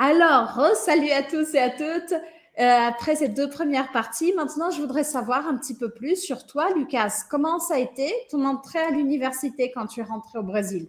Alors, 0.00 0.60
salut 0.76 1.10
à 1.10 1.24
tous 1.24 1.54
et 1.54 1.58
à 1.58 1.70
toutes. 1.70 2.12
Euh, 2.12 2.88
après 2.88 3.16
ces 3.16 3.28
deux 3.28 3.50
premières 3.50 3.90
parties, 3.90 4.32
maintenant, 4.32 4.70
je 4.70 4.80
voudrais 4.80 5.02
savoir 5.02 5.48
un 5.48 5.58
petit 5.58 5.76
peu 5.76 5.90
plus 5.90 6.14
sur 6.14 6.46
toi, 6.46 6.72
Lucas. 6.72 7.24
Comment 7.28 7.58
ça 7.58 7.74
a 7.74 7.78
été 7.78 8.08
ton 8.30 8.44
entrée 8.44 8.78
à 8.78 8.92
l'université 8.92 9.72
quand 9.72 9.88
tu 9.88 9.98
es 9.98 10.04
rentré 10.04 10.38
au 10.38 10.44
Brésil? 10.44 10.86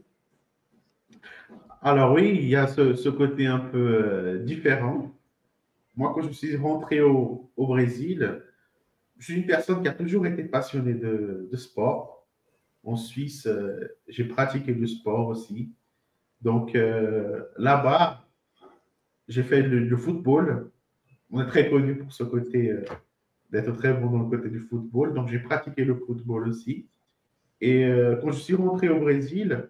Alors 1.81 2.13
oui, 2.13 2.37
il 2.39 2.47
y 2.47 2.55
a 2.55 2.67
ce, 2.67 3.09
côté 3.09 3.47
un 3.47 3.57
peu 3.57 3.77
euh, 3.77 4.43
différent. 4.43 5.11
Moi, 5.95 6.11
quand 6.13 6.21
je 6.21 6.31
suis 6.31 6.55
rentré 6.55 7.01
au, 7.01 7.49
Brésil, 7.57 8.43
je 9.17 9.25
suis 9.25 9.41
une 9.41 9.47
personne 9.47 9.81
qui 9.81 9.87
a 9.87 9.93
toujours 9.93 10.27
été 10.27 10.43
passionnée 10.43 10.93
de, 10.93 11.49
sport. 11.55 12.27
En 12.83 12.95
Suisse, 12.95 13.47
euh, 13.47 13.97
j'ai 14.07 14.25
pratiqué 14.25 14.71
le 14.71 14.85
sport 14.85 15.29
aussi. 15.29 15.73
Donc 16.41 16.73
là-bas, 17.57 18.28
j'ai 19.29 19.43
fait 19.43 19.61
le, 19.61 19.95
football. 19.95 20.69
On 21.31 21.41
est 21.41 21.47
très 21.47 21.69
connu 21.69 21.95
pour 21.95 22.11
ce 22.11 22.23
côté, 22.23 22.71
euh, 22.71 22.83
d'être 23.51 23.71
très 23.77 23.93
bon 23.93 24.09
dans 24.09 24.23
le 24.23 24.29
côté 24.29 24.49
du 24.49 24.59
football. 24.59 25.13
Donc, 25.13 25.29
j'ai 25.29 25.39
pratiqué 25.39 25.85
le 25.85 25.95
football 25.95 26.49
aussi. 26.49 26.87
Et 27.61 27.85
euh, 27.85 28.15
quand 28.17 28.31
je 28.31 28.39
suis 28.39 28.55
rentré 28.55 28.89
au 28.89 28.99
Brésil, 28.99 29.69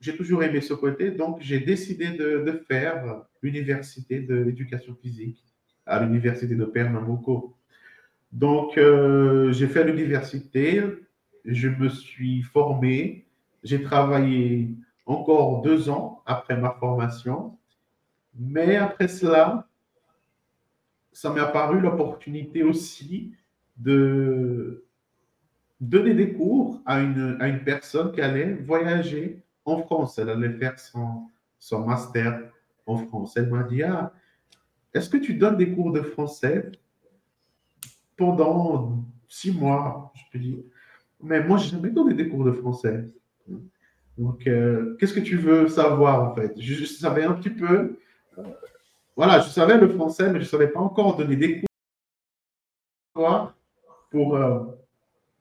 j'ai 0.00 0.16
toujours 0.16 0.42
aimé 0.42 0.60
ce 0.60 0.74
côté. 0.74 1.12
Donc, 1.12 1.38
j'ai 1.40 1.60
décidé 1.60 2.10
de, 2.10 2.64
faire 2.68 3.22
l'université 3.42 4.20
de 4.20 4.34
l'éducation 4.34 4.94
physique 5.00 5.42
à 5.86 6.04
l'université 6.04 6.56
de 6.56 6.64
Pernambuco. 6.64 7.54
Donc, 8.32 8.76
euh, 8.76 9.52
j'ai 9.52 9.68
fait 9.68 9.84
l'université, 9.84 10.82
je 11.44 11.68
me 11.68 11.88
suis 11.88 12.42
formé, 12.42 13.26
j'ai 13.62 13.82
travaillé 13.82 14.70
encore 15.06 15.62
deux 15.62 15.88
ans 15.88 16.22
après 16.26 16.56
ma 16.56 16.70
formation 16.70 17.56
mais 18.38 18.76
après 18.76 19.08
cela, 19.08 19.68
ça 21.12 21.32
m'est 21.32 21.40
apparu 21.40 21.80
l'opportunité 21.80 22.62
aussi 22.62 23.32
de 23.76 24.84
donner 25.80 26.14
des 26.14 26.32
cours 26.32 26.80
à 26.84 27.00
une, 27.00 27.36
à 27.40 27.48
une 27.48 27.62
personne 27.62 28.12
qui 28.12 28.20
allait 28.20 28.54
voyager 28.54 29.42
en 29.64 29.78
France. 29.82 30.18
Elle 30.18 30.30
allait 30.30 30.52
faire 30.52 30.78
son, 30.78 31.28
son 31.58 31.86
master 31.86 32.50
en 32.86 32.96
France. 32.96 33.36
Elle 33.36 33.50
m'a 33.50 33.62
dit, 33.62 33.82
ah, 33.82 34.12
est-ce 34.92 35.08
que 35.08 35.16
tu 35.16 35.34
donnes 35.34 35.56
des 35.56 35.72
cours 35.72 35.92
de 35.92 36.02
français 36.02 36.70
pendant 38.16 39.04
six 39.28 39.52
mois? 39.52 40.12
Je 40.14 40.38
lui 40.38 40.44
dis, 40.46 40.64
mais 41.22 41.42
moi, 41.42 41.58
je 41.58 41.64
n'ai 41.64 41.70
jamais 41.70 41.90
donné 41.90 42.14
des 42.14 42.28
cours 42.28 42.44
de 42.44 42.52
français. 42.52 43.08
Donc, 44.18 44.46
euh, 44.46 44.96
qu'est-ce 44.98 45.14
que 45.14 45.20
tu 45.20 45.36
veux 45.36 45.68
savoir 45.68 46.30
en 46.30 46.34
fait? 46.34 46.52
Je 46.60 46.84
savais 46.84 47.24
un 47.24 47.32
petit 47.32 47.50
peu 47.50 47.98
voilà, 49.16 49.40
je 49.40 49.48
savais 49.48 49.78
le 49.78 49.88
français, 49.88 50.26
mais 50.26 50.40
je 50.40 50.44
ne 50.44 50.48
savais 50.48 50.68
pas 50.68 50.80
encore 50.80 51.16
donner 51.16 51.36
des 51.36 51.60
cours 53.14 53.52
pour, 54.10 54.36
euh, 54.36 54.60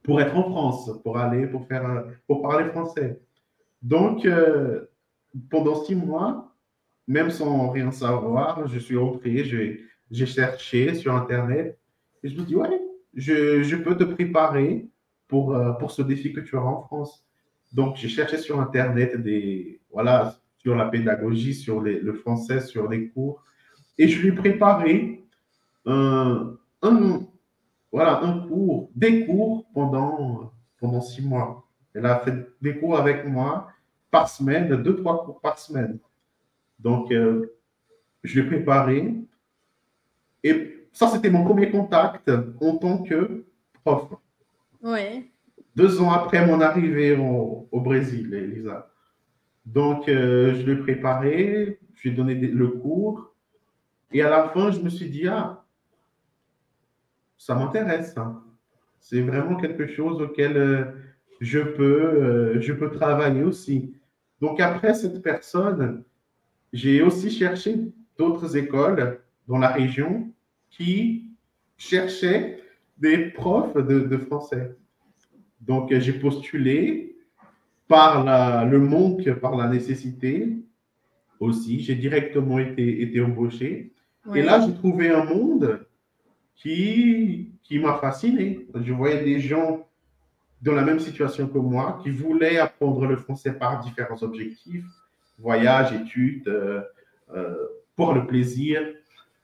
pour 0.03 0.21
être 0.21 0.35
en 0.35 0.43
France, 0.43 0.91
pour 1.03 1.17
aller, 1.17 1.47
pour 1.47 1.67
faire, 1.67 1.85
euh, 1.89 2.01
pour 2.27 2.41
parler 2.41 2.69
français. 2.69 3.19
Donc, 3.81 4.25
euh, 4.25 4.85
pendant 5.49 5.83
six 5.83 5.95
mois, 5.95 6.53
même 7.07 7.31
sans 7.31 7.69
rien 7.69 7.91
savoir, 7.91 8.67
je 8.67 8.79
suis 8.79 8.97
entré, 8.97 9.43
j'ai 10.11 10.25
cherché 10.25 10.93
sur 10.93 11.15
Internet 11.15 11.77
et 12.23 12.29
je 12.29 12.39
me 12.39 12.45
dis, 12.45 12.55
ouais, 12.55 12.81
je, 13.13 13.63
je 13.63 13.75
peux 13.75 13.97
te 13.97 14.03
préparer 14.03 14.87
pour, 15.27 15.57
pour 15.79 15.91
ce 15.91 16.01
défi 16.01 16.31
que 16.31 16.39
tu 16.39 16.55
auras 16.55 16.69
en 16.69 16.83
France. 16.83 17.25
Donc, 17.73 17.95
j'ai 17.95 18.07
cherché 18.07 18.37
sur 18.37 18.61
Internet 18.61 19.19
des, 19.21 19.81
voilà, 19.91 20.37
sur 20.63 20.75
la 20.75 20.85
pédagogie, 20.85 21.53
sur 21.53 21.81
le 21.81 22.13
français, 22.13 22.61
sur 22.61 22.89
les 22.89 23.09
cours. 23.09 23.43
Et 23.97 24.07
je 24.07 24.21
lui 24.21 24.29
ai 24.29 24.31
préparé 24.31 25.23
un, 25.85 26.55
voilà, 27.91 28.23
un 28.23 28.47
cours, 28.47 28.89
des 28.95 29.25
cours 29.25 29.65
pendant, 29.73 30.53
pendant 30.79 31.01
six 31.01 31.21
mois. 31.21 31.67
Elle 31.93 32.05
a 32.05 32.19
fait 32.19 32.33
des 32.61 32.79
cours 32.79 32.97
avec 32.97 33.25
moi 33.25 33.67
par 34.09 34.29
semaine, 34.29 34.81
deux, 34.81 34.95
trois 34.95 35.25
cours 35.25 35.41
par 35.41 35.59
semaine. 35.59 35.99
Donc, 36.79 37.11
euh, 37.11 37.53
je 38.23 38.39
l'ai 38.39 38.47
préparé. 38.47 39.13
Et 40.43 40.87
ça, 40.91 41.07
c'était 41.07 41.29
mon 41.29 41.43
premier 41.43 41.69
contact 41.69 42.31
en 42.61 42.77
tant 42.77 43.03
que 43.03 43.45
prof. 43.83 44.09
Oui. 44.81 45.29
Deux 45.75 46.01
ans 46.01 46.11
après 46.11 46.45
mon 46.45 46.61
arrivée 46.61 47.15
au, 47.17 47.67
au 47.71 47.81
Brésil, 47.81 48.33
Elisa. 48.33 48.92
Donc, 49.65 50.09
euh, 50.09 50.55
je 50.55 50.69
l'ai 50.69 50.75
préparé, 50.75 51.79
je 51.95 52.03
lui 52.03 52.09
ai 52.09 52.17
donné 52.17 52.35
le 52.35 52.67
cours. 52.67 53.33
Et 54.11 54.21
à 54.21 54.29
la 54.29 54.49
fin, 54.49 54.71
je 54.71 54.79
me 54.79 54.89
suis 54.89 55.09
dit, 55.09 55.27
ah, 55.27 55.63
ça 57.37 57.55
m'intéresse. 57.55 58.17
Hein. 58.17 58.43
C'est 58.99 59.21
vraiment 59.21 59.55
quelque 59.55 59.87
chose 59.87 60.21
auquel 60.21 60.57
euh, 60.57 60.85
je, 61.39 61.59
peux, 61.59 62.03
euh, 62.03 62.61
je 62.61 62.73
peux 62.73 62.91
travailler 62.91 63.43
aussi. 63.43 63.93
Donc, 64.41 64.59
après 64.59 64.93
cette 64.93 65.21
personne, 65.21 66.03
j'ai 66.73 67.01
aussi 67.01 67.31
cherché 67.31 67.77
d'autres 68.17 68.57
écoles 68.57 69.21
dans 69.47 69.57
la 69.57 69.69
région 69.69 70.29
qui 70.69 71.29
cherchaient 71.77 72.59
des 72.97 73.29
profs 73.29 73.75
de, 73.75 74.01
de 74.01 74.17
français. 74.17 74.75
Donc, 75.61 75.93
j'ai 75.97 76.13
postulé, 76.13 77.12
par 77.87 78.65
le 78.65 78.79
manque, 78.79 79.31
par 79.33 79.55
la 79.55 79.67
nécessité 79.67 80.57
aussi. 81.39 81.81
J'ai 81.81 81.95
directement 81.95 82.59
été, 82.59 83.01
été 83.01 83.21
embauché. 83.21 83.91
Et 84.33 84.41
là, 84.41 84.65
j'ai 84.65 84.73
trouvé 84.73 85.09
un 85.09 85.25
monde 85.25 85.85
qui, 86.55 87.51
qui 87.61 87.79
m'a 87.79 87.95
fasciné. 87.95 88.67
Je 88.73 88.93
voyais 88.93 89.23
des 89.23 89.39
gens 89.39 89.87
dans 90.61 90.73
la 90.73 90.83
même 90.83 90.99
situation 90.99 91.47
que 91.47 91.57
moi 91.57 91.99
qui 92.01 92.09
voulaient 92.09 92.57
apprendre 92.57 93.05
le 93.05 93.17
français 93.17 93.53
par 93.53 93.81
différents 93.81 94.21
objectifs, 94.23 94.85
voyage, 95.37 95.91
études, 95.93 96.47
euh, 96.47 96.81
euh, 97.35 97.53
pour 97.95 98.13
le 98.13 98.25
plaisir. 98.25 98.81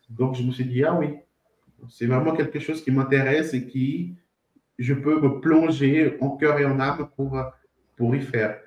Donc, 0.10 0.36
je 0.36 0.44
me 0.44 0.52
suis 0.52 0.66
dit, 0.66 0.84
ah 0.84 0.96
oui, 0.96 1.08
c'est 1.90 2.06
vraiment 2.06 2.34
quelque 2.34 2.60
chose 2.60 2.82
qui 2.82 2.92
m'intéresse 2.92 3.54
et 3.54 3.68
qui, 3.68 4.16
je 4.78 4.94
peux 4.94 5.20
me 5.20 5.42
plonger 5.42 6.18
en 6.22 6.38
cœur 6.38 6.58
et 6.58 6.66
en 6.66 6.80
âme 6.80 7.10
pour 7.18 7.38
pour 8.00 8.16
y 8.16 8.22
faire. 8.22 8.58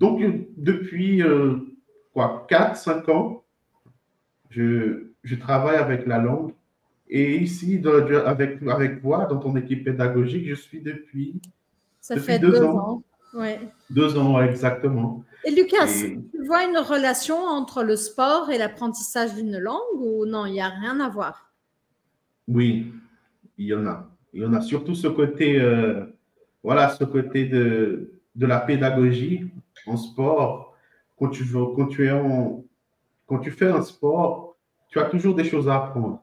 Donc, 0.00 0.20
depuis 0.56 1.22
euh, 1.22 1.58
quoi, 2.12 2.44
4-5 2.50 3.10
ans, 3.12 3.44
je, 4.50 5.06
je, 5.22 5.36
travaille 5.36 5.76
avec 5.76 6.06
la 6.06 6.18
langue. 6.18 6.52
Et 7.08 7.36
ici, 7.36 7.80
avec, 8.26 8.60
avec 8.66 9.00
toi, 9.00 9.26
dans 9.26 9.38
ton 9.38 9.54
équipe 9.56 9.84
pédagogique, 9.84 10.48
je 10.48 10.56
suis 10.56 10.80
depuis, 10.80 11.40
Ça 12.00 12.16
fait 12.16 12.40
deux, 12.40 12.62
ans. 12.64 13.04
Ouais. 13.32 13.60
Deux 13.90 14.18
ans, 14.18 14.42
exactement. 14.42 15.24
Et 15.44 15.52
Lucas, 15.52 15.86
tu 15.86 16.44
vois 16.44 16.64
une 16.64 16.78
relation 16.78 17.36
entre 17.36 17.84
le 17.84 17.94
sport 17.94 18.50
et 18.50 18.58
l'apprentissage 18.58 19.34
d'une 19.36 19.58
langue 19.58 20.00
ou 20.00 20.26
non, 20.26 20.46
il 20.46 20.54
n'y 20.54 20.60
a 20.60 20.68
rien 20.68 20.98
à 20.98 21.08
voir? 21.08 21.52
Oui, 22.48 22.92
il 23.56 23.66
y 23.66 23.74
en 23.74 23.86
a. 23.86 24.10
Il 24.32 24.42
y 24.42 24.44
en 24.44 24.52
a 24.52 24.60
surtout 24.60 24.96
ce 24.96 25.06
côté, 25.06 25.60
euh, 25.60 26.06
voilà, 26.64 26.88
ce 26.88 27.04
côté 27.04 27.44
de, 27.44 28.14
de 28.34 28.46
la 28.46 28.60
pédagogie 28.60 29.50
en 29.86 29.96
sport, 29.96 30.74
quand 31.18 31.28
tu, 31.28 31.44
veux, 31.44 31.66
quand 31.76 31.86
tu, 31.86 32.06
es 32.06 32.10
en, 32.10 32.64
quand 33.26 33.38
tu 33.38 33.50
fais 33.50 33.68
un 33.68 33.82
sport, 33.82 34.56
tu 34.88 34.98
as 34.98 35.04
toujours 35.04 35.34
des 35.34 35.44
choses 35.44 35.68
à 35.68 35.76
apprendre. 35.76 36.22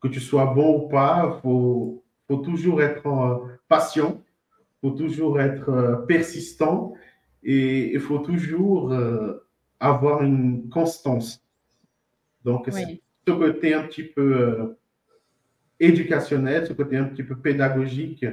Que 0.00 0.08
tu 0.08 0.20
sois 0.20 0.46
bon 0.46 0.84
ou 0.84 0.88
pas, 0.88 1.32
il 1.36 1.40
faut, 1.40 2.04
faut 2.28 2.36
toujours 2.36 2.82
être 2.82 3.58
patient, 3.68 4.22
il 4.82 4.90
faut 4.90 4.96
toujours 4.96 5.40
être 5.40 5.68
euh, 5.70 5.96
persistant 6.06 6.94
et 7.42 7.92
il 7.92 8.00
faut 8.00 8.18
toujours 8.18 8.92
euh, 8.92 9.46
avoir 9.80 10.22
une 10.22 10.68
constance. 10.68 11.42
Donc, 12.44 12.68
ce 12.70 13.32
côté 13.32 13.74
un 13.74 13.82
petit 13.82 14.04
peu 14.04 14.36
euh, 14.36 14.78
éducationnel, 15.80 16.66
ce 16.66 16.72
côté 16.72 16.96
un 16.96 17.04
petit 17.04 17.24
peu 17.24 17.36
pédagogique, 17.36 18.24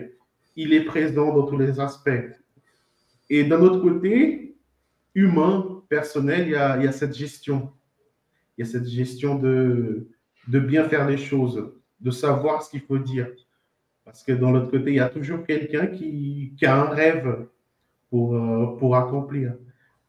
il 0.56 0.74
est 0.74 0.86
présent 0.86 1.34
dans 1.34 1.46
tous 1.46 1.58
les 1.58 1.80
aspects. 1.80 2.10
Et 3.30 3.44
d'un 3.44 3.62
autre 3.62 3.80
côté, 3.80 4.56
humain, 5.16 5.82
personnel, 5.90 6.48
il 6.48 6.52
y 6.52 6.56
a, 6.56 6.92
cette 6.92 7.16
gestion. 7.16 7.72
Il 8.58 8.66
y 8.66 8.68
a 8.68 8.72
cette 8.72 8.88
gestion 8.88 9.36
de, 9.36 10.08
bien 10.48 10.88
faire 10.90 11.08
les 11.08 11.18
choses, 11.18 11.72
de 12.00 12.12
savoir 12.12 12.64
ce 12.64 12.72
qu'il 12.72 12.82
faut 12.82 13.00
dire. 13.00 13.28
Parce 14.06 14.24
que 14.24 14.34
dans 14.34 14.52
l'autre 14.52 14.70
côté, 14.72 14.92
il 14.92 14.96
y 14.98 15.00
a 15.00 15.10
toujours 15.10 15.46
quelqu'un 15.46 15.88
qui, 15.88 16.54
a 16.64 16.82
un 16.82 16.90
rêve 16.90 17.48
pour, 18.10 18.36
euh, 18.36 18.94
accomplir. 18.94 19.54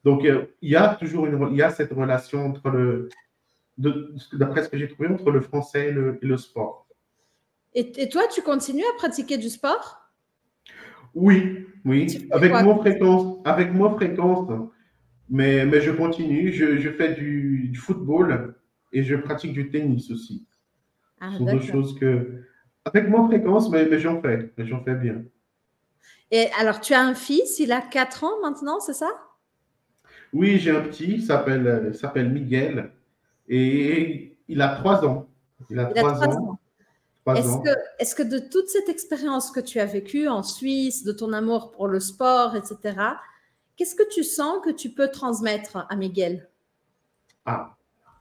Donc, 0.03 0.25
euh, 0.25 0.47
il 0.61 0.71
y 0.71 0.77
a 0.77 0.95
toujours 0.95 1.27
une, 1.27 1.49
il 1.53 1.57
y 1.57 1.63
a 1.63 1.71
cette 1.71 1.93
relation 1.93 2.45
entre 2.45 2.69
le, 2.69 3.09
d'après 3.79 4.65
ce 4.65 4.69
que 4.69 4.79
j'ai 4.79 4.89
trouvé, 4.89 5.09
entre 5.09 5.31
le 5.31 5.41
français 5.41 5.89
et 5.89 5.93
le, 5.93 6.37
sport. 6.37 6.87
Et, 7.75 8.09
toi, 8.09 8.23
tu 8.33 8.43
continues 8.43 8.85
à 8.85 8.97
pratiquer 8.97 9.39
du 9.39 9.49
sport? 9.49 10.04
Oui, 11.15 11.67
oui, 11.85 12.29
avec 12.31 12.53
moins 12.53 12.79
fréquence, 12.79 13.39
avec 13.45 13.73
moins 13.73 13.95
fréquence, 13.95 14.51
mais, 15.29 15.65
mais 15.67 15.81
je 15.81 15.91
continue. 15.91 16.53
Je, 16.53 16.79
je 16.79 16.91
fais 16.91 17.15
du, 17.15 17.69
du, 17.69 17.79
football 17.79 18.55
et 18.93 19.03
je 19.03 19.17
pratique 19.17 19.53
du 19.53 19.71
tennis 19.71 20.11
aussi. 20.11 20.47
Ah, 21.21 21.31
Ce 21.33 21.39
sont 21.39 21.45
deux 21.45 21.61
choses 21.61 21.99
que 21.99 22.43
avec 22.85 23.09
moins 23.09 23.27
fréquence, 23.29 23.71
mais, 23.71 23.87
mais 23.87 23.99
j'en 23.99 24.21
fais, 24.21 24.53
mais 24.57 24.67
j'en 24.67 24.83
fais 24.83 24.95
bien. 24.95 25.23
Et 26.31 26.49
alors, 26.59 26.81
tu 26.81 26.95
as 26.95 27.01
un 27.01 27.15
fils, 27.15 27.59
il 27.61 27.73
a 27.73 27.81
4 27.81 28.25
ans 28.25 28.41
maintenant, 28.43 28.81
c'est 28.81 28.95
ça? 28.95 29.11
Oui, 30.33 30.59
j'ai 30.59 30.73
un 30.73 30.81
petit, 30.81 31.13
il 31.15 31.23
s'appelle, 31.23 31.95
s'appelle 31.95 32.31
Miguel, 32.31 32.91
et 33.49 34.37
il 34.49 34.61
a 34.61 34.77
3 34.77 35.07
ans. 35.07 35.29
Il 35.71 35.79
a, 35.79 35.87
3, 35.87 36.29
ans. 36.29 36.59
Est-ce 37.27 37.57
que, 37.63 37.71
est 37.99 38.15
que, 38.15 38.23
de 38.23 38.39
toute 38.39 38.69
cette 38.69 38.89
expérience 38.89 39.51
que 39.51 39.61
tu 39.61 39.81
as 39.81 39.87
vécue 39.87 40.29
en 40.29 40.43
Suisse, 40.43 41.05
de 41.05 41.13
ton 41.13 41.33
amour 41.33 41.71
pour 41.71 41.89
le 41.89 42.01
sport, 42.01 42.55
etc., 42.55 42.97
qu'est-ce 43.77 43.95
que 43.95 44.09
tu 44.13 44.23
sens 44.23 44.63
que 44.63 44.71
tu 44.71 44.91
peux 44.91 45.09
transmettre 45.09 45.87
à 45.89 45.97
Miguel? 45.97 46.49
Ah, 47.47 47.77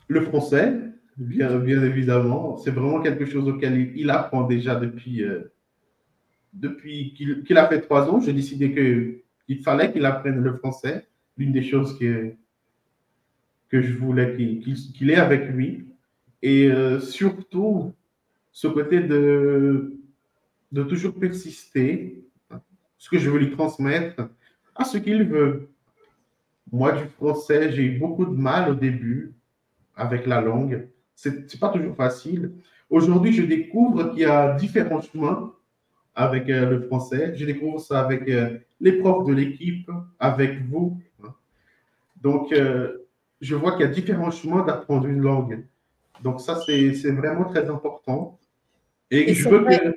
le 0.08 0.22
français, 0.22 0.94
Bien, 1.18 1.60
bien 1.60 1.84
évidemment, 1.84 2.58
c'est 2.58 2.72
vraiment 2.72 3.00
quelque 3.00 3.26
chose 3.26 3.48
auquel 3.48 3.96
il, 3.96 4.10
apprend 4.10 4.48
déjà 4.48 4.76
depuis, 4.76 5.24
euh, 5.24 5.54
depuis 6.54 7.14
qu'il 7.14 7.58
a 7.58 7.68
fait 7.68 7.82
trois 7.82 8.10
ans. 8.10 8.20
J'ai 8.20 8.34
décidé 8.34 8.74
qu'il 8.74 9.64
fallait 9.64 9.92
qu'il 9.92 10.06
apprenne 10.06 10.40
le 10.42 10.54
français. 10.58 11.08
L'une 11.38 11.52
des 11.52 11.64
choses 11.64 12.00
que, 12.00 12.34
que 13.70 13.82
je 13.82 13.96
voulais 13.96 14.36
qu'il 14.36 15.10
ait 15.12 15.16
avec 15.16 15.50
lui. 15.50 15.88
Et 16.42 16.68
euh, 16.68 17.00
surtout, 17.00 17.94
ce 18.54 18.68
côté 18.68 19.02
de, 19.02 19.94
de 20.72 20.84
toujours 20.84 21.14
persister, 21.16 22.24
ce 22.98 23.10
que 23.10 23.20
je 23.20 23.30
veux 23.30 23.40
lui 23.40 23.52
transmettre, 23.52 24.30
à 24.76 24.86
ce 24.86 24.98
qu'il 24.98 25.26
veut. 25.26 25.70
Moi, 26.72 26.94
du 26.94 27.06
français, 27.10 27.74
j'ai 27.74 27.84
eu 27.84 28.00
beaucoup 28.00 28.26
de 28.26 28.36
mal 28.36 28.72
au 28.72 28.76
début 28.76 29.34
avec 29.96 30.26
la 30.26 30.40
langue 30.40 30.88
c'est 31.16 31.60
pas 31.60 31.70
toujours 31.70 31.96
facile. 31.96 32.54
Aujourd'hui, 32.90 33.34
je 33.34 33.44
découvre 33.44 34.12
qu'il 34.12 34.20
y 34.20 34.26
a 34.26 34.56
différents 34.56 35.02
chemins 35.02 35.54
avec 36.16 36.50
euh, 36.50 36.70
le 36.70 36.82
français. 36.82 37.34
Je 37.36 37.46
découvre 37.46 37.80
ça 37.80 38.02
avec 38.02 38.28
euh, 38.30 38.58
les 38.80 38.94
profs 38.94 39.26
de 39.26 39.34
l'équipe, 39.34 39.90
avec 40.20 40.62
vous. 40.68 41.00
Hein. 41.24 41.34
Donc, 42.22 42.52
euh, 42.52 43.06
je 43.42 43.56
vois 43.56 43.74
qu'il 43.74 43.82
y 43.82 43.90
a 43.90 43.92
différents 43.92 44.32
chemins 44.32 44.64
d'apprendre 44.66 45.08
une 45.08 45.22
langue. 45.22 45.66
Donc, 46.22 46.42
ça, 46.42 46.62
c'est 46.66 47.12
vraiment 47.12 47.46
très 47.46 47.70
important. 47.70 48.40
Et, 49.14 49.34
que. 49.34 49.94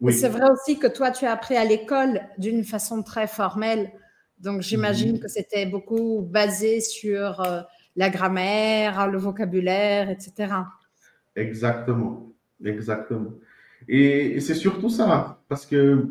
Oui. 0.00 0.12
C'est 0.12 0.28
vrai 0.28 0.50
aussi 0.50 0.78
que 0.78 0.88
toi, 0.88 1.12
tu 1.12 1.26
as 1.26 1.32
appris 1.32 1.56
à 1.56 1.64
l'école 1.64 2.22
d'une 2.38 2.64
façon 2.64 3.02
très 3.02 3.28
formelle. 3.28 3.92
Donc, 4.38 4.62
j'imagine 4.62 5.12
mhm. 5.12 5.20
que 5.20 5.28
c'était 5.28 5.66
beaucoup 5.66 6.22
basé 6.22 6.80
sur 6.80 7.40
la 7.94 8.10
grammaire, 8.10 9.08
le 9.08 9.18
vocabulaire, 9.18 10.10
etc. 10.10 10.54
Exactement, 11.36 12.32
exactement. 12.64 13.32
Et, 13.88 14.40
c'est 14.40 14.54
surtout 14.54 14.88
ça, 14.88 15.40
parce 15.48 15.66
que 15.66 16.08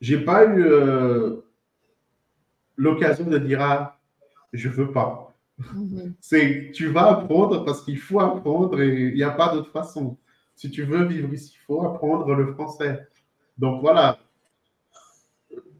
j'ai 0.00 0.18
pas 0.18 0.44
eu 0.46 0.62
euh, 0.64 1.36
l'occasion 2.76 3.24
de 3.24 3.38
dire 3.38 3.60
ah, 3.60 4.00
je 4.52 4.68
veux 4.68 4.92
pas. 4.92 5.34
Mhm. 5.58 6.14
C'est 6.20 6.70
tu 6.72 6.86
vas 6.86 7.10
apprendre 7.10 7.64
parce 7.64 7.82
qu'il 7.82 7.98
faut 7.98 8.20
apprendre 8.20 8.80
et 8.80 9.08
il 9.08 9.14
n'y 9.14 9.22
a 9.22 9.30
pas 9.30 9.52
d'autre 9.52 9.70
façon. 9.70 10.16
Si 10.60 10.70
tu 10.70 10.82
veux 10.82 11.04
vivre 11.04 11.32
ici, 11.32 11.54
il 11.56 11.64
faut 11.64 11.82
apprendre 11.86 12.34
le 12.34 12.52
français. 12.52 13.06
Donc 13.56 13.80
voilà. 13.80 14.18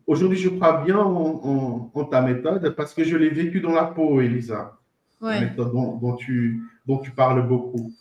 Aujourd'hui, 0.06 0.38
je 0.38 0.48
crois 0.48 0.82
bien 0.84 0.98
en, 0.98 1.90
en 1.92 2.04
ta 2.04 2.22
méthode 2.22 2.74
parce 2.74 2.94
que 2.94 3.04
je 3.04 3.16
l'ai 3.16 3.28
vécu 3.28 3.60
dans 3.60 3.72
la 3.72 3.84
peau, 3.84 4.20
Elisa 4.22 4.80
dont, 5.20 6.16
tu, 6.16 6.62
dont 6.86 6.98
tu 6.98 7.10
parles 7.10 7.46
beaucoup. 7.46 7.92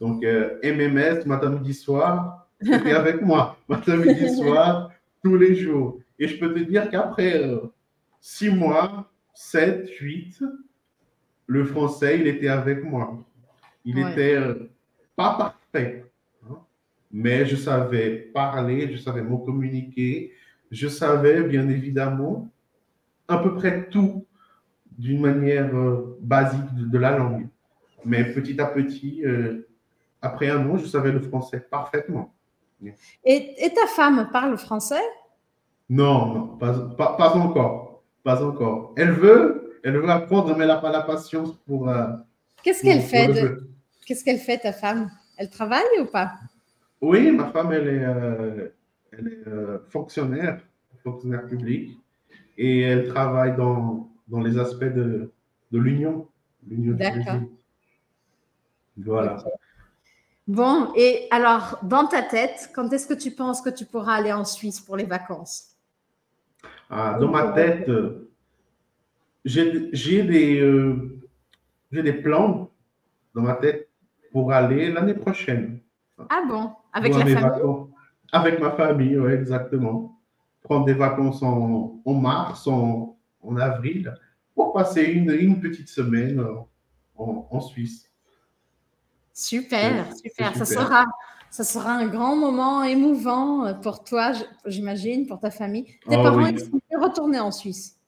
Donc, 0.00 0.24
euh, 0.24 0.58
MMS, 0.62 1.24
matin, 1.26 1.50
midi, 1.50 1.74
soir, 1.74 2.48
c'était 2.60 2.92
avec 3.02 3.22
moi, 3.22 3.56
matin, 3.68 3.96
midi, 3.96 4.34
soir, 4.34 4.90
tous 5.22 5.36
les 5.36 5.54
jours. 5.54 6.00
Et 6.18 6.28
je 6.28 6.38
peux 6.38 6.52
te 6.52 6.60
dire 6.60 6.90
qu'après 6.90 7.42
euh, 7.42 7.58
six 8.20 8.50
mois, 8.50 9.10
sept, 9.34 9.88
huit, 10.00 10.42
le 11.46 11.64
français, 11.64 12.18
il 12.18 12.26
était 12.26 12.48
avec 12.48 12.82
moi. 12.82 13.18
Il 13.84 13.98
était 13.98 14.34
euh, 14.34 14.70
pas 15.14 15.34
parfait, 15.34 16.03
mais 17.14 17.46
je 17.46 17.54
savais 17.54 18.10
parler, 18.34 18.90
je 18.92 18.96
savais 18.96 19.22
me 19.22 19.36
communiquer, 19.36 20.32
je 20.72 20.88
savais 20.88 21.44
bien 21.44 21.68
évidemment 21.68 22.50
à 23.28 23.38
peu 23.38 23.54
près 23.54 23.88
tout 23.88 24.26
d'une 24.98 25.20
manière 25.20 25.72
euh, 25.76 26.18
basique 26.20 26.74
de, 26.74 26.98
la 26.98 27.16
langue. 27.16 27.46
Mais 28.04 28.24
petit 28.24 28.60
à 28.60 28.66
petit, 28.66 29.24
euh, 29.24 29.68
après 30.20 30.50
un 30.50 30.68
an, 30.68 30.76
je 30.76 30.86
savais 30.86 31.12
le 31.12 31.20
français 31.20 31.60
parfaitement. 31.60 32.34
Et, 33.24 33.72
ta 33.72 33.86
femme 33.86 34.28
parle 34.32 34.58
français? 34.58 35.02
Non, 35.88 36.34
non, 36.34 36.46
pas, 36.56 37.14
pas, 37.16 37.30
encore. 37.36 38.02
Pas 38.24 38.44
encore. 38.44 38.92
Elle 38.96 39.12
veut, 39.12 39.78
elle 39.84 39.98
veut 39.98 40.10
apprendre, 40.10 40.56
mais 40.56 40.64
elle 40.64 40.68
n'a 40.68 40.78
pas 40.78 40.90
la 40.90 41.02
patience 41.02 41.52
pour. 41.64 41.88
Euh, 41.88 42.08
Qu'est-ce 42.64 42.82
qu'elle 42.82 43.02
fait 43.02 43.32
Qu'est-ce 44.04 44.24
qu'elle 44.24 44.38
fait, 44.38 44.58
ta 44.58 44.72
femme? 44.72 45.10
Elle 45.36 45.48
travaille 45.48 45.84
ou 46.00 46.06
pas? 46.06 46.32
Oui, 47.04 47.30
ma 47.32 47.50
femme, 47.50 47.72
elle 47.72 47.88
est, 47.88 48.72
elle 49.12 49.28
est 49.28 49.90
fonctionnaire, 49.90 50.60
fonctionnaire 51.02 51.46
public, 51.46 51.98
et 52.56 52.80
elle 52.80 53.08
travaille 53.08 53.56
dans 53.56 54.10
dans 54.28 54.40
les 54.40 54.58
aspects 54.58 54.84
de, 54.84 55.30
de 55.70 55.78
l'union. 55.78 56.28
D'accord. 56.62 57.42
Voilà. 58.96 59.36
Bon, 60.46 60.92
et 60.94 61.26
alors, 61.30 61.78
dans 61.82 62.06
ta 62.06 62.22
tête, 62.22 62.70
quand 62.74 62.92
est-ce 62.92 63.06
que 63.06 63.14
tu 63.14 63.30
penses 63.30 63.60
que 63.60 63.70
tu 63.70 63.84
pourras 63.84 64.14
aller 64.14 64.32
en 64.32 64.44
Suisse 64.44 64.80
pour 64.80 64.96
les 64.96 65.04
vacances? 65.04 65.76
Ah, 66.90 67.16
Dans 67.18 67.30
ma 67.30 67.52
tête, 67.52 67.90
j'ai 69.44 70.22
des, 70.22 70.60
euh, 70.60 71.18
des 71.90 72.12
plans 72.12 72.70
dans 73.34 73.42
ma 73.42 73.54
tête 73.54 73.88
pour 74.32 74.52
aller 74.52 74.92
l'année 74.92 75.14
prochaine. 75.14 75.80
Ah 76.28 76.42
bon? 76.46 76.72
Avec 76.94 77.14
la 77.14 77.26
famille 77.26 77.86
Avec 78.32 78.60
ma 78.60 78.70
famille, 78.70 79.18
oui, 79.18 79.32
exactement. 79.32 80.18
Prendre 80.62 80.86
des 80.86 80.94
vacances 80.94 81.42
en, 81.42 82.00
en 82.04 82.14
mars, 82.14 82.66
en, 82.66 83.18
en 83.42 83.56
avril 83.56 84.14
pour 84.54 84.72
passer 84.72 85.02
une, 85.02 85.30
une 85.30 85.60
petite 85.60 85.88
semaine 85.88 86.42
en, 87.16 87.46
en 87.50 87.60
Suisse. 87.60 88.10
Super, 89.32 90.06
super. 90.14 90.56
Ça, 90.56 90.64
sera, 90.64 91.04
ça 91.50 91.64
sera 91.64 91.92
un 91.92 92.06
grand 92.06 92.36
moment 92.36 92.84
émouvant 92.84 93.74
pour 93.82 94.04
toi, 94.04 94.32
j'imagine, 94.64 95.26
pour 95.26 95.40
ta 95.40 95.50
famille. 95.50 95.84
Tes 96.08 96.14
ah 96.14 96.22
parents, 96.22 96.46
ils 96.46 96.60
sont 96.60 96.80
retournés 97.00 97.40
en 97.40 97.50
Suisse? 97.50 97.98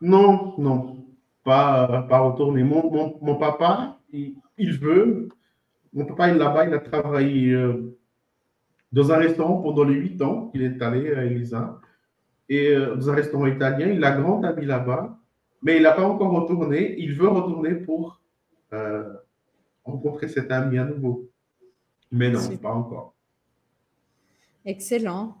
Non, 0.00 0.54
non, 0.58 1.04
pas, 1.42 2.06
pas 2.08 2.20
retourner. 2.20 2.62
Mon, 2.62 2.90
mon, 2.90 3.18
mon 3.20 3.34
papa, 3.36 3.98
il, 4.12 4.36
il, 4.56 4.78
veut. 4.78 5.28
Mon 5.94 6.04
papa, 6.06 6.28
il 6.28 6.36
là-bas, 6.36 6.66
il 6.66 6.74
a 6.74 6.80
travaillé 6.80 7.52
euh, 7.52 7.96
dans 8.90 9.12
un 9.12 9.16
restaurant 9.16 9.62
pendant 9.62 9.84
les 9.84 9.94
huit 9.94 10.20
ans 10.22 10.48
qu'il 10.48 10.62
est 10.62 10.82
allé 10.82 11.14
à 11.14 11.24
Elisa 11.24 11.80
et 12.48 12.70
euh, 12.70 12.96
dans 12.96 13.10
un 13.10 13.14
restaurant 13.14 13.46
italien. 13.46 13.88
Il 13.88 14.02
a 14.02 14.10
grand 14.20 14.42
ami 14.42 14.66
là-bas, 14.66 15.16
mais 15.62 15.76
il 15.76 15.82
n'a 15.84 15.92
pas 15.92 16.04
encore 16.04 16.32
retourné. 16.32 16.96
Il 16.98 17.14
veut 17.14 17.28
retourner 17.28 17.74
pour 17.74 18.20
euh, 18.72 19.14
rencontrer 19.84 20.28
cet 20.28 20.50
ami 20.50 20.78
à 20.78 20.84
nouveau. 20.84 21.30
Mais 22.10 22.30
non, 22.30 22.40
pas 22.56 22.72
encore. 22.72 23.14
Excellent. 24.64 25.36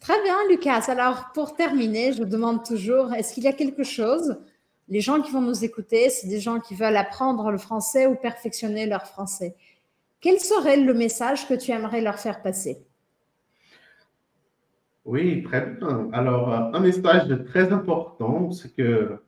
Très 0.00 0.20
bien, 0.22 0.36
Lucas. 0.50 0.84
Alors, 0.88 1.30
pour 1.32 1.54
terminer, 1.54 2.12
je 2.12 2.24
demande 2.24 2.64
toujours, 2.64 3.12
est-ce 3.14 3.32
qu'il 3.32 3.44
y 3.44 3.48
a 3.48 3.52
quelque 3.52 3.84
chose, 3.84 4.36
les 4.88 5.00
gens 5.00 5.20
qui 5.22 5.30
vont 5.30 5.40
nous 5.40 5.64
écouter, 5.64 6.10
c'est 6.10 6.26
des 6.26 6.40
gens 6.40 6.58
qui 6.58 6.74
veulent 6.74 6.96
apprendre 6.96 7.50
le 7.50 7.58
français 7.58 8.06
ou 8.06 8.16
perfectionner 8.16 8.86
leur 8.86 9.06
français. 9.06 9.54
Quel 10.22 10.38
serait 10.38 10.78
le 10.78 10.94
message 10.94 11.46
que 11.46 11.52
tu 11.52 11.70
aimerais 11.70 12.00
leur 12.00 12.18
faire 12.18 12.40
passer? 12.40 12.78
Oui, 15.04 15.42
très 15.42 15.66
bien. 15.66 16.08
Alors, 16.12 16.50
un 16.50 16.80
message 16.80 17.28
très 17.44 17.70
important, 17.70 18.50
c'est 18.52 18.74
que 18.74 19.18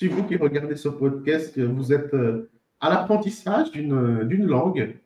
si 0.00 0.08
vous 0.08 0.24
qui 0.24 0.34
regardez 0.34 0.74
ce 0.74 0.88
podcast, 0.88 1.56
vous 1.60 1.92
êtes 1.92 2.12
euh, 2.14 2.50
à 2.80 2.90
l'apprentissage 2.90 3.70
d'une 3.70 4.46
langue, 4.46 4.96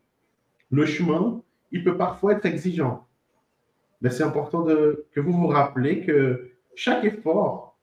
le 0.70 0.86
chemin, 0.86 1.42
il 1.70 1.84
peut 1.84 1.98
parfois 1.98 2.32
être 2.32 2.46
exigeant 2.46 3.06
mais 4.00 4.10
c'est 4.10 4.22
important 4.22 4.62
de, 4.62 5.06
que 5.12 5.20
vous 5.20 5.32
vous 5.32 5.46
rappelez 5.46 6.04
que 6.04 6.50
chaque 6.74 7.04
effort 7.04 7.76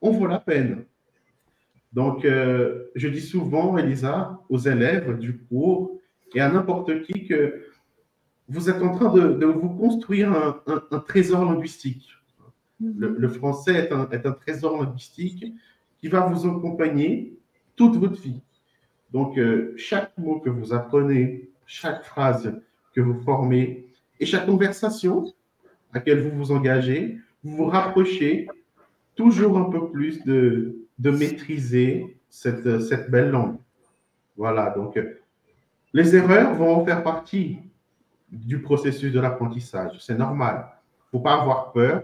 en 0.00 0.10
vaut 0.10 0.26
la 0.26 0.38
peine. 0.38 0.84
Donc, 1.92 2.24
euh, 2.24 2.90
je 2.94 3.08
dis 3.08 3.20
souvent, 3.20 3.76
Elisa, 3.76 4.40
aux 4.48 4.58
élèves 4.58 5.18
du 5.18 5.38
cours 5.38 6.00
et 6.34 6.40
à 6.40 6.50
n'importe 6.50 7.02
qui 7.02 7.26
que 7.26 7.66
vous 8.48 8.68
êtes 8.68 8.82
en 8.82 8.94
train 8.94 9.12
de, 9.12 9.46
vous 9.46 9.70
construire 9.70 10.32
un, 10.66 10.98
trésor 11.00 11.44
linguistique. 11.44 12.08
Le, 12.80 13.28
français 13.28 13.88
est 14.10 14.26
un, 14.26 14.32
trésor 14.32 14.82
linguistique 14.82 15.52
qui 16.00 16.08
va 16.08 16.26
vous 16.26 16.46
accompagner 16.46 17.38
toute 17.76 17.96
votre 17.96 18.20
vie. 18.20 18.42
Donc, 19.12 19.38
euh, 19.38 19.72
chaque 19.76 20.16
mot 20.18 20.40
que 20.40 20.50
vous 20.50 20.72
apprenez, 20.72 21.50
chaque 21.66 22.02
phrase 22.04 22.52
que 22.94 23.00
vous 23.00 23.20
formez 23.22 23.86
et 24.18 24.26
chaque 24.26 24.46
conversation 24.46 25.26
à 25.92 25.98
laquelle 25.98 26.22
vous 26.22 26.36
vous 26.36 26.52
engagez, 26.52 27.18
vous 27.44 27.56
vous 27.56 27.66
rapprochez 27.66 28.48
toujours 29.14 29.58
un 29.58 29.64
peu 29.64 29.90
plus 29.90 30.24
de, 30.24 30.78
maîtriser 30.98 32.16
cette, 32.28 32.80
cette 32.80 33.10
belle 33.10 33.30
langue. 33.30 33.56
Voilà, 34.36 34.70
donc 34.70 34.98
les 35.92 36.16
erreurs 36.16 36.54
vont 36.54 36.84
faire 36.84 37.02
partie 37.02 37.58
du 38.30 38.60
processus 38.60 39.12
de 39.12 39.20
l'apprentissage. 39.20 39.98
C'est 40.00 40.16
normal. 40.16 40.66
Il 40.66 41.16
ne 41.16 41.18
faut 41.18 41.22
pas 41.22 41.40
avoir 41.40 41.72
peur 41.72 42.02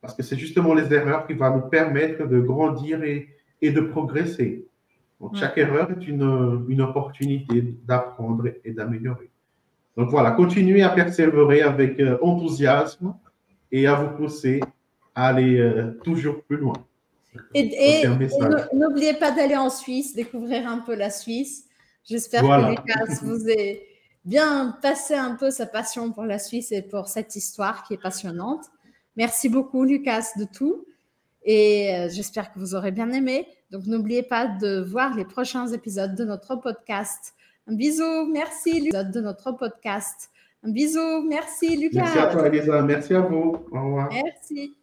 parce 0.00 0.14
que 0.14 0.22
c'est 0.22 0.36
justement 0.36 0.74
les 0.74 0.92
erreurs 0.92 1.26
qui 1.26 1.34
vont 1.34 1.54
nous 1.56 1.68
permettre 1.68 2.26
de 2.26 2.40
grandir 2.40 3.02
et, 3.04 3.28
et 3.60 3.70
de 3.70 3.80
progresser. 3.80 4.66
Donc, 5.20 5.36
chaque 5.36 5.56
erreur 5.56 5.88
est 5.92 6.08
une, 6.08 6.66
une 6.68 6.80
opportunité 6.80 7.62
d'apprendre 7.86 8.48
et 8.64 8.72
d'améliorer. 8.72 9.30
Donc 9.96 10.10
voilà, 10.10 10.32
continuez 10.32 10.82
à 10.82 10.88
persévérer 10.88 11.62
avec 11.62 12.00
euh, 12.00 12.18
enthousiasme 12.22 13.14
et 13.70 13.86
à 13.86 13.94
vous 13.94 14.16
pousser 14.16 14.60
à 15.14 15.28
aller 15.28 15.58
euh, 15.60 15.92
toujours 16.02 16.42
plus 16.42 16.56
loin. 16.56 16.74
Et, 17.54 18.02
n'oubliez 18.72 19.14
pas 19.14 19.30
d'aller 19.30 19.56
en 19.56 19.70
Suisse, 19.70 20.14
découvrir 20.14 20.68
un 20.68 20.78
peu 20.78 20.94
la 20.94 21.10
Suisse. 21.10 21.66
J'espère 22.04 22.42
que 22.42 22.70
Lucas 22.70 23.20
vous 23.22 23.48
ait 23.48 23.86
bien 24.24 24.76
passé 24.82 25.14
un 25.14 25.34
peu 25.34 25.50
sa 25.50 25.66
passion 25.66 26.12
pour 26.12 26.24
la 26.24 26.38
Suisse 26.38 26.72
et 26.72 26.82
pour 26.82 27.08
cette 27.08 27.36
histoire 27.36 27.84
qui 27.84 27.94
est 27.94 28.02
passionnante. 28.02 28.66
Merci 29.16 29.48
beaucoup, 29.48 29.84
Lucas, 29.84 30.26
de 30.36 30.44
tout. 30.44 30.86
Et 31.44 31.94
euh, 31.94 32.08
j'espère 32.10 32.52
que 32.52 32.58
vous 32.58 32.74
aurez 32.74 32.92
bien 32.92 33.10
aimé. 33.10 33.46
Donc, 33.70 33.86
n'oubliez 33.86 34.22
pas 34.22 34.46
de 34.46 34.80
voir 34.80 35.16
les 35.16 35.24
prochains 35.24 35.66
épisodes 35.68 36.14
de 36.14 36.24
notre 36.24 36.56
podcast 36.56 37.34
un 37.68 37.74
bisou, 37.74 38.26
merci 38.26 38.80
Lucas 38.80 39.04
de 39.04 39.20
notre 39.20 39.52
podcast. 39.52 40.30
Un 40.64 40.72
bisou, 40.72 41.22
merci 41.28 41.76
Lucas. 41.76 42.02
Merci 42.02 42.18
à 42.18 42.26
toi, 42.26 42.48
Elisa. 42.48 42.82
Merci 42.82 43.14
à 43.14 43.20
vous. 43.20 43.64
Au 43.70 43.84
revoir. 43.84 44.08
Merci. 44.12 44.74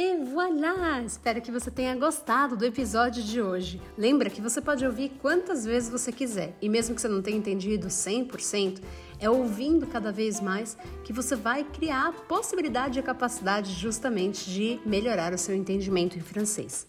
E 0.00 0.16
voilà! 0.32 1.02
Espero 1.02 1.42
que 1.42 1.50
você 1.50 1.72
tenha 1.72 1.96
gostado 1.96 2.56
do 2.56 2.64
episódio 2.64 3.20
de 3.20 3.42
hoje. 3.42 3.82
Lembra 3.96 4.30
que 4.30 4.40
você 4.40 4.60
pode 4.60 4.86
ouvir 4.86 5.10
quantas 5.20 5.64
vezes 5.64 5.90
você 5.90 6.12
quiser, 6.12 6.56
e 6.62 6.68
mesmo 6.68 6.94
que 6.94 7.00
você 7.00 7.08
não 7.08 7.20
tenha 7.20 7.36
entendido 7.36 7.88
100%, 7.88 8.80
é 9.18 9.28
ouvindo 9.28 9.88
cada 9.88 10.12
vez 10.12 10.40
mais 10.40 10.78
que 11.02 11.12
você 11.12 11.34
vai 11.34 11.64
criar 11.64 12.10
a 12.10 12.12
possibilidade 12.12 12.96
e 12.96 13.00
a 13.00 13.02
capacidade 13.02 13.72
justamente 13.72 14.48
de 14.48 14.78
melhorar 14.86 15.34
o 15.34 15.38
seu 15.38 15.56
entendimento 15.56 16.16
em 16.16 16.20
francês. 16.20 16.86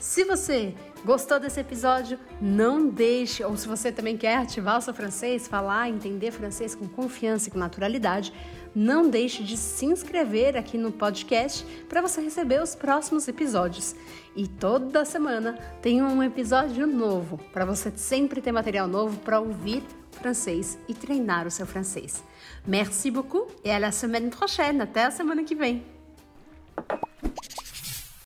Se 0.00 0.24
você 0.24 0.74
gostou 1.04 1.38
desse 1.38 1.60
episódio, 1.60 2.18
não 2.40 2.88
deixe, 2.88 3.44
ou 3.44 3.56
se 3.56 3.68
você 3.68 3.92
também 3.92 4.16
quer 4.16 4.36
ativar 4.36 4.78
o 4.78 4.82
seu 4.82 4.94
francês, 4.94 5.46
falar, 5.46 5.88
entender 5.88 6.30
francês 6.30 6.74
com 6.74 6.88
confiança 6.88 7.48
e 7.48 7.52
com 7.52 7.58
naturalidade, 7.58 8.32
não 8.74 9.08
deixe 9.08 9.42
de 9.44 9.56
se 9.56 9.86
inscrever 9.86 10.56
aqui 10.56 10.76
no 10.76 10.90
podcast 10.90 11.64
para 11.88 12.00
você 12.00 12.20
receber 12.20 12.60
os 12.60 12.74
próximos 12.74 13.28
episódios. 13.28 13.94
E 14.34 14.48
toda 14.48 15.04
semana 15.04 15.58
tem 15.80 16.02
um 16.02 16.22
episódio 16.22 16.86
novo 16.86 17.38
para 17.52 17.64
você 17.64 17.92
sempre 17.94 18.40
ter 18.40 18.50
material 18.50 18.88
novo 18.88 19.18
para 19.20 19.38
ouvir 19.38 19.82
francês 20.12 20.78
e 20.88 20.94
treinar 20.94 21.46
o 21.46 21.50
seu 21.50 21.66
francês. 21.66 22.24
Merci 22.66 23.10
beaucoup 23.10 23.46
et 23.64 23.70
à 23.70 23.78
la 23.78 23.92
semaine 23.92 24.30
prochaine. 24.30 24.80
Até 24.80 25.04
a 25.04 25.10
semana 25.10 25.44
que 25.44 25.54
vem. 25.54 25.84